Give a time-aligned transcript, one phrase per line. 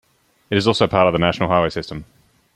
[0.49, 2.05] It is also part of the National Highway System.